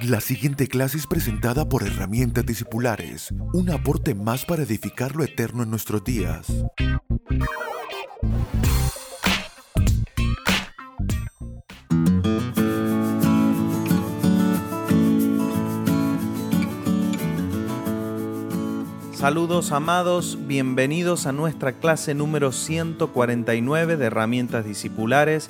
[0.00, 5.62] La siguiente clase es presentada por Herramientas Discipulares, un aporte más para edificar lo eterno
[5.62, 6.46] en nuestros días.
[19.12, 25.48] Saludos amados, bienvenidos a nuestra clase número 149 de herramientas discipulares.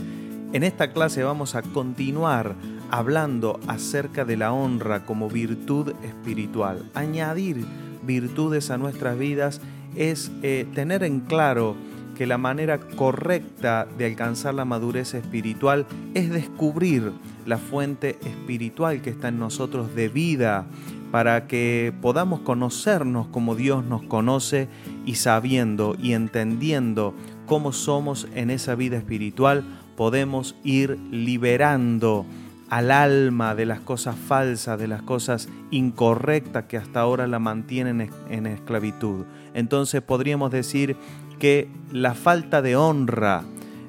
[0.53, 2.55] En esta clase vamos a continuar
[2.93, 6.91] hablando acerca de la honra como virtud espiritual.
[6.93, 7.65] Añadir
[8.03, 9.63] virtudes a nuestras vidas
[9.97, 11.75] es eh, tener en claro
[12.15, 17.13] que la manera correcta de alcanzar la madurez espiritual es descubrir
[17.47, 20.67] la fuente espiritual que está en nosotros de vida
[21.11, 24.69] para que podamos conocernos como Dios nos conoce
[25.07, 27.15] y sabiendo y entendiendo
[27.47, 29.65] cómo somos en esa vida espiritual,
[29.97, 32.27] podemos ir liberando
[32.73, 38.09] al alma de las cosas falsas, de las cosas incorrectas que hasta ahora la mantienen
[38.31, 39.27] en esclavitud.
[39.53, 40.97] Entonces podríamos decir
[41.39, 43.43] que la falta de honra,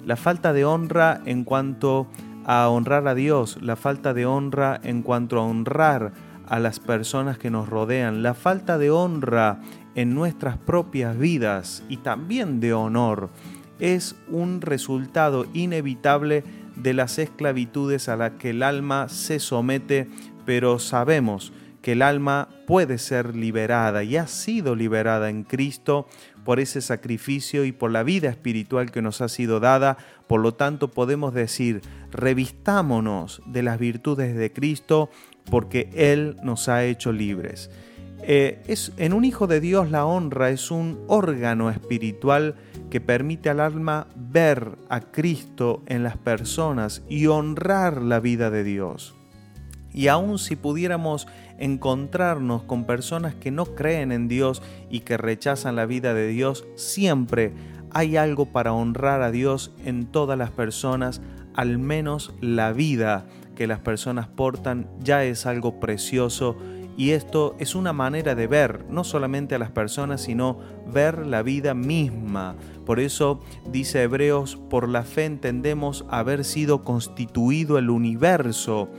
[0.05, 2.07] la falta de honra en cuanto
[2.43, 6.11] a honrar a Dios, la falta de honra en cuanto a honrar
[6.45, 9.61] a las personas que nos rodean, la falta de honra
[9.95, 13.29] en nuestras propias vidas y también de honor
[13.79, 16.43] es un resultado inevitable
[16.75, 20.07] de las esclavitudes a las que el alma se somete,
[20.45, 26.07] pero sabemos que el alma puede ser liberada y ha sido liberada en Cristo
[26.45, 29.97] por ese sacrificio y por la vida espiritual que nos ha sido dada.
[30.27, 35.09] Por lo tanto, podemos decir, revistámonos de las virtudes de Cristo
[35.51, 37.69] porque Él nos ha hecho libres.
[38.25, 42.55] Eh, es, en un Hijo de Dios la honra es un órgano espiritual
[42.93, 48.63] que permite al alma ver a Cristo en las personas y honrar la vida de
[48.63, 49.15] Dios.
[49.91, 51.27] Y aun si pudiéramos
[51.57, 56.65] encontrarnos con personas que no creen en Dios y que rechazan la vida de Dios,
[56.75, 57.53] siempre
[57.89, 61.19] hay algo para honrar a Dios en todas las personas,
[61.55, 66.57] al menos la vida que las personas portan ya es algo precioso
[66.95, 70.59] y esto es una manera de ver no solamente a las personas, sino
[70.91, 72.55] ver la vida misma.
[72.85, 78.89] Por eso dice Hebreos, por la fe entendemos haber sido constituido el universo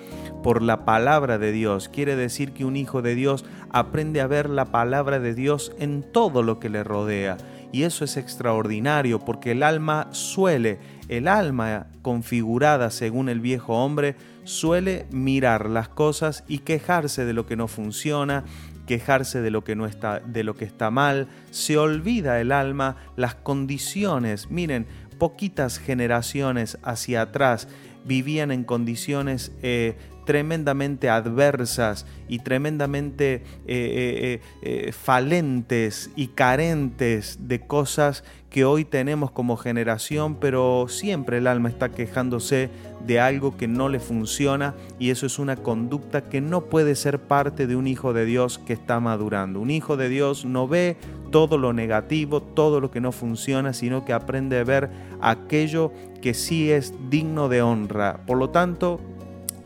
[0.42, 1.88] por la palabra de Dios.
[1.88, 6.02] Quiere decir que un hijo de Dios aprende a ver la palabra de Dios en
[6.02, 7.36] todo lo que le rodea.
[7.72, 10.78] Y eso es extraordinario porque el alma suele,
[11.08, 17.46] el alma configurada según el viejo hombre, suele mirar las cosas y quejarse de lo
[17.46, 18.44] que no funciona,
[18.86, 22.96] quejarse de lo que no está de lo que está mal, se olvida el alma
[23.16, 24.50] las condiciones.
[24.50, 24.86] Miren,
[25.18, 27.68] poquitas generaciones hacia atrás
[28.04, 29.96] vivían en condiciones eh,
[30.26, 39.56] tremendamente adversas y tremendamente eh, eh, falentes y carentes de cosas que hoy tenemos como
[39.56, 42.70] generación, pero siempre el alma está quejándose
[43.06, 47.18] de algo que no le funciona y eso es una conducta que no puede ser
[47.20, 49.60] parte de un hijo de Dios que está madurando.
[49.60, 50.96] Un hijo de Dios no ve
[51.30, 55.92] todo lo negativo, todo lo que no funciona, sino que aprende a ver aquello
[56.22, 58.20] que sí es digno de honra.
[58.26, 59.00] Por lo tanto,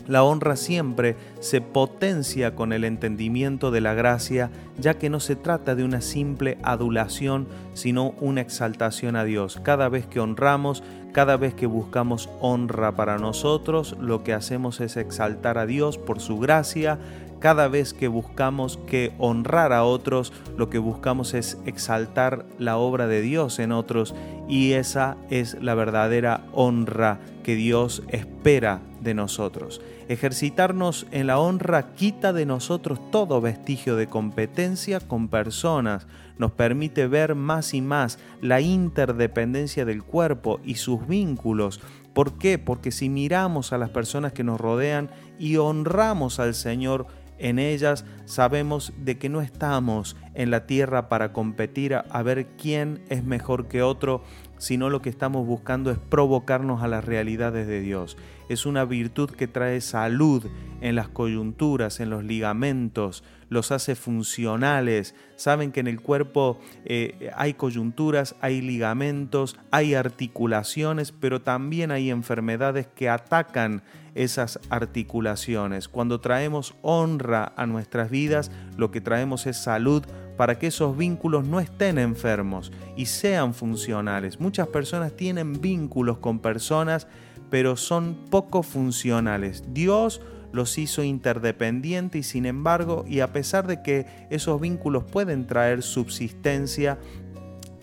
[0.09, 5.37] la honra siempre se potencia con el entendimiento de la gracia, ya que no se
[5.37, 9.61] trata de una simple adulación, sino una exaltación a Dios.
[9.63, 10.83] Cada vez que honramos,
[11.13, 16.21] cada vez que buscamos honra para nosotros, lo que hacemos es exaltar a Dios por
[16.21, 16.99] su gracia.
[17.39, 23.07] Cada vez que buscamos que honrar a otros, lo que buscamos es exaltar la obra
[23.07, 24.15] de Dios en otros
[24.49, 29.81] y esa es la verdadera honra que Dios espera de nosotros.
[30.09, 37.07] Ejercitarnos en la honra quita de nosotros todo vestigio de competencia con personas, nos permite
[37.07, 41.81] ver más y más la interdependencia del cuerpo y sus vínculos.
[42.13, 42.59] ¿Por qué?
[42.59, 47.06] Porque si miramos a las personas que nos rodean y honramos al Señor,
[47.39, 53.01] en ellas sabemos de que no estamos en la tierra para competir a, ver quién
[53.09, 54.23] es mejor que otro,
[54.58, 58.16] sino lo que estamos buscando es provocarnos a las realidades de Dios.
[58.49, 60.46] Es una virtud que trae salud
[60.81, 65.14] en las coyunturas, en los ligamentos, los hace funcionales.
[65.37, 72.10] Saben que en el cuerpo eh, hay coyunturas, hay ligamentos, hay articulaciones, pero también hay
[72.10, 73.82] enfermedades que atacan
[74.14, 75.88] esas articulaciones.
[75.88, 80.05] Cuando traemos honra a nuestras vidas, lo que traemos es salud
[80.38, 84.38] para que esos vínculos no estén enfermos y sean funcionales.
[84.38, 87.08] Muchas personas tienen vínculos con personas,
[87.50, 89.64] pero son poco funcionales.
[89.75, 95.49] Dios los hizo interdependientes y sin embargo, y a pesar de que esos vínculos pueden
[95.49, 96.99] traer subsistencia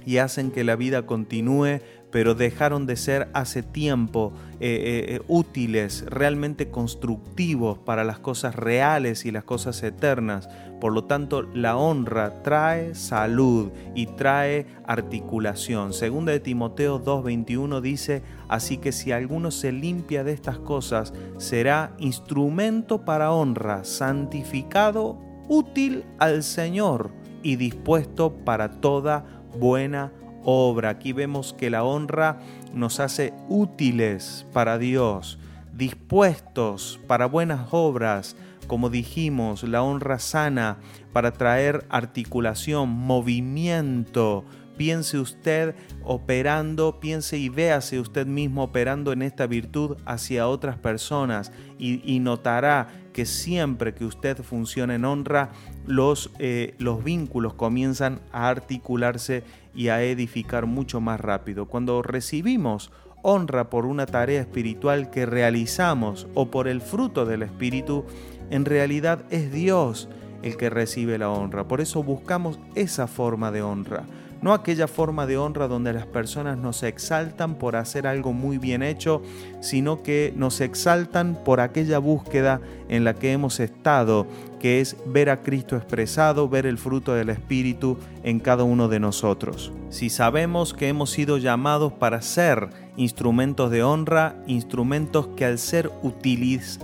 [0.05, 1.81] y hacen que la vida continúe,
[2.11, 8.55] pero dejaron de ser hace tiempo eh, eh, eh, útiles, realmente constructivos para las cosas
[8.55, 10.47] reales y las cosas eternas.
[10.79, 15.93] Por lo tanto, la honra trae salud y trae articulación.
[15.93, 21.95] Segunda de Timoteo 2:21 dice, así que si alguno se limpia de estas cosas, será
[21.99, 25.17] instrumento para honra, santificado,
[25.47, 27.11] útil al Señor
[27.43, 29.25] y dispuesto para toda
[29.59, 30.11] buena
[30.45, 30.89] obra.
[30.89, 32.39] Aquí vemos que la honra
[32.73, 35.39] nos hace útiles para Dios,
[35.73, 38.35] dispuestos para buenas obras,
[38.67, 40.77] como dijimos, la honra sana
[41.13, 44.43] para traer articulación, movimiento.
[44.77, 51.53] Piense usted operando, piense y véase usted mismo operando en esta virtud hacia otras personas
[51.79, 55.51] y, notará que siempre que usted funciona en honra,
[55.87, 59.43] los, eh, los vínculos comienzan a articularse
[59.75, 61.67] y a edificar mucho más rápido.
[61.67, 62.91] Cuando recibimos
[63.21, 68.05] honra por una tarea espiritual que realizamos o por el fruto del Espíritu,
[68.49, 70.09] en realidad es Dios
[70.43, 71.67] el que recibe la honra.
[71.67, 74.05] Por eso buscamos esa forma de honra
[74.41, 78.83] no aquella forma de honra donde las personas nos exaltan por hacer algo muy bien
[78.83, 79.21] hecho,
[79.59, 84.27] sino que nos exaltan por aquella búsqueda en la que hemos estado,
[84.59, 88.99] que es ver a Cristo expresado, ver el fruto del Espíritu en cada uno de
[88.99, 89.71] nosotros.
[89.89, 95.91] Si sabemos que hemos sido llamados para ser instrumentos de honra, instrumentos que al ser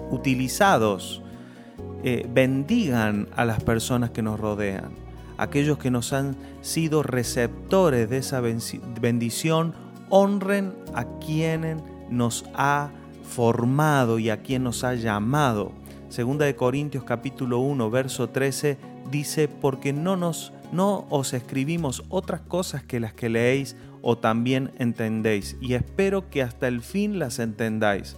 [0.10, 1.22] utilizados
[2.04, 5.11] eh, bendigan a las personas que nos rodean
[5.42, 9.74] aquellos que nos han sido receptores de esa bendición,
[10.12, 12.92] honren a quien nos ha
[13.24, 15.72] formado y a quien nos ha llamado.
[16.10, 18.78] Segunda de Corintios capítulo 1, verso 13
[19.10, 24.72] dice, porque no nos no os escribimos otras cosas que las que leéis o también
[24.78, 28.16] entendéis, y espero que hasta el fin las entendáis,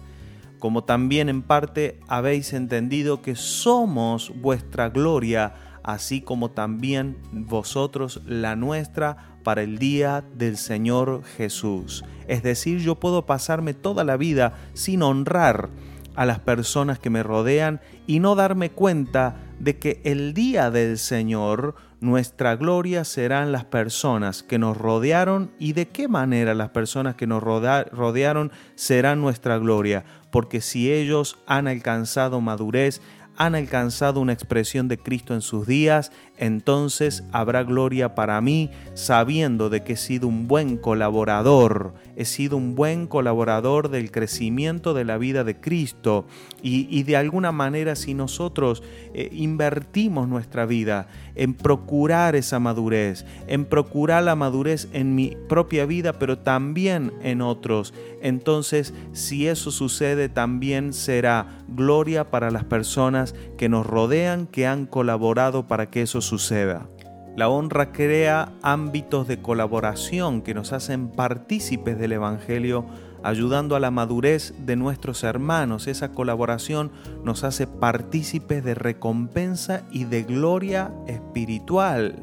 [0.58, 8.56] como también en parte habéis entendido que somos vuestra gloria así como también vosotros la
[8.56, 12.04] nuestra para el día del Señor Jesús.
[12.26, 15.68] Es decir, yo puedo pasarme toda la vida sin honrar
[16.16, 20.98] a las personas que me rodean y no darme cuenta de que el día del
[20.98, 27.14] Señor nuestra gloria serán las personas que nos rodearon y de qué manera las personas
[27.14, 33.00] que nos rodearon serán nuestra gloria, porque si ellos han alcanzado madurez,
[33.36, 39.70] han alcanzado una expresión de Cristo en sus días, entonces habrá gloria para mí, sabiendo
[39.70, 45.04] de que he sido un buen colaborador, he sido un buen colaborador del crecimiento de
[45.04, 46.26] la vida de Cristo.
[46.62, 48.82] Y, de alguna manera si nosotros
[49.12, 55.84] eh, invertimos nuestra vida en procurar esa madurez, en procurar la madurez en mi propia
[55.84, 57.92] vida, pero también en otros,
[58.22, 63.23] entonces si eso sucede también será gloria para las personas
[63.56, 66.88] que nos rodean, que han colaborado para que eso suceda.
[67.36, 72.84] La honra crea ámbitos de colaboración que nos hacen partícipes del Evangelio,
[73.24, 75.88] ayudando a la madurez de nuestros hermanos.
[75.88, 76.92] Esa colaboración
[77.24, 82.14] nos hace partícipes de recompensa y de gloria espiritual,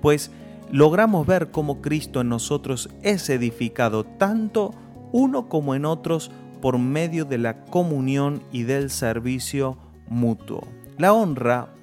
[0.00, 0.30] pues
[0.72, 4.72] logramos ver cómo Cristo en nosotros es edificado tanto
[5.12, 6.30] uno como en otros
[6.62, 9.76] por medio de la comunión y del servicio
[10.08, 10.66] mutuo.
[10.98, 11.74] La honra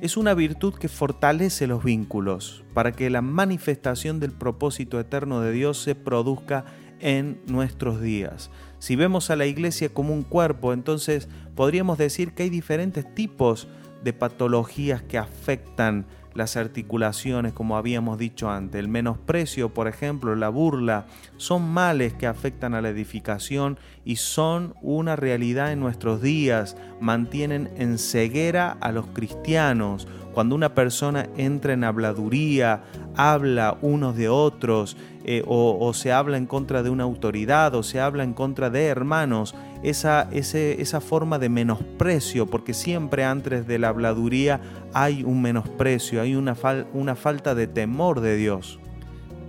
[0.00, 5.52] es una virtud que fortalece los vínculos para que la manifestación del propósito eterno de
[5.52, 6.64] Dios se produzca
[6.98, 8.50] en nuestros días.
[8.78, 13.68] Si vemos a la iglesia como un cuerpo, entonces podríamos decir que hay diferentes tipos
[14.02, 18.78] de patologías que afectan las articulaciones, como habíamos dicho antes.
[18.78, 24.74] El menosprecio, por ejemplo, la burla, son males que afectan a la edificación y son
[24.82, 26.76] una realidad en nuestros días.
[27.00, 30.08] Mantienen en ceguera a los cristianos.
[30.32, 32.82] Cuando una persona entra en habladuría,
[33.16, 38.00] habla unos de otros, eh, o, se habla en contra de una autoridad, o se
[38.00, 43.88] habla en contra de hermanos, esa, esa forma de menosprecio, porque siempre antes de la
[43.88, 44.60] habladuría
[44.92, 46.56] hay un menosprecio, hay una,
[46.92, 48.80] una falta de temor de Dios.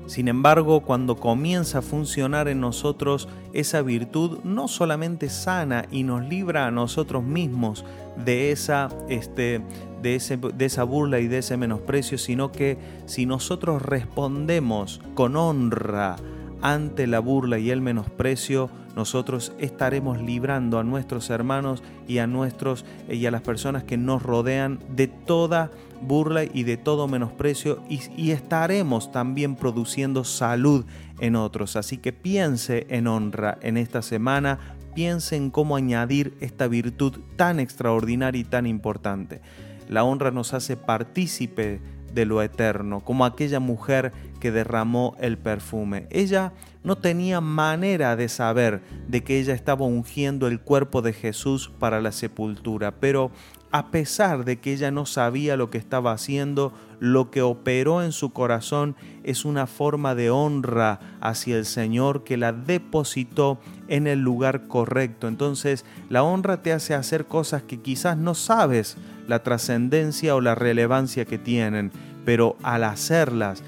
[0.06, 6.28] Sin embargo, cuando comienza a funcionar en nosotros esa virtud, no solamente sana y nos
[6.28, 7.86] libra a nosotros mismos
[8.24, 9.62] de esa, este,
[10.02, 15.36] de, ese, de esa burla y de ese menosprecio, sino que si nosotros respondemos con
[15.38, 16.18] honra
[16.62, 22.86] ante la burla y el menosprecio, nosotros estaremos librando a nuestros hermanos y a nuestros
[23.08, 25.72] eh, y a las personas que nos rodean de toda
[26.02, 30.86] burla y de todo menosprecio y, estaremos también produciendo salud
[31.20, 31.76] en otros.
[31.76, 34.60] Así que piense en honra en esta semana,
[34.94, 39.42] piense en cómo añadir esta virtud tan extraordinaria y tan importante.
[39.90, 41.80] La honra nos hace partícipe
[42.14, 44.12] de lo eterno, como aquella mujer
[44.44, 46.06] que derramó el perfume.
[46.10, 46.52] Ella
[46.84, 52.02] no tenía manera de saber de que ella estaba ungiendo el cuerpo de Jesús para
[52.02, 53.32] la sepultura, pero
[53.72, 58.12] a pesar de que ella no sabía lo que estaba haciendo, lo que operó en
[58.12, 64.20] su corazón es una forma de honra hacia el Señor que la depositó en el
[64.20, 65.30] lugar correcto.
[65.30, 70.54] Entonces la honra te hace hacer cosas que quizás no sabes la trascendencia o la
[70.54, 71.94] relevancia que tienen,
[72.26, 73.64] pero al hacerlas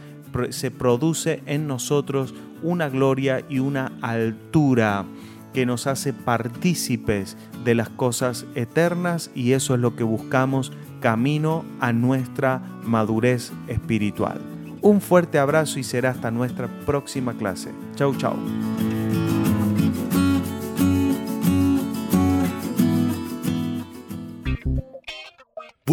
[0.50, 5.06] se produce en nosotros una gloria y una altura
[5.54, 11.64] que nos hace partícipes de las cosas eternas y eso es lo que buscamos camino
[11.80, 14.42] a nuestra madurez espiritual.
[14.82, 17.72] Un fuerte abrazo y será hasta nuestra próxima clase.
[17.96, 18.36] Chau, chau.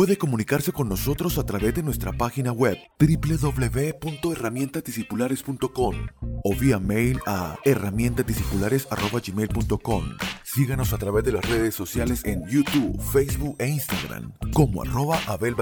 [0.02, 5.94] Puede comunicarse con nosotros a través de nuestra página web www.herramientadiscipulares.com
[6.42, 10.04] o vía mail a herramientadiscipulares.gmail.com.
[10.42, 15.54] Síganos a través de las redes sociales en YouTube, Facebook e Instagram como arroba Abel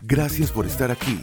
[0.00, 1.20] Gracias por estar aquí.